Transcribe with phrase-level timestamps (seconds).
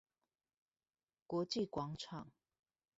[1.27, 2.31] 國際廣場